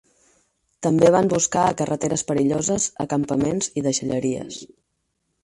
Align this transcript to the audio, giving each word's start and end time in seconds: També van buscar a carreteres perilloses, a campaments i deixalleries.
També 0.85 1.11
van 1.15 1.29
buscar 1.33 1.65
a 1.65 1.75
carreteres 1.81 2.23
perilloses, 2.31 2.89
a 3.05 3.07
campaments 3.13 3.71
i 3.75 3.85
deixalleries. 3.91 4.61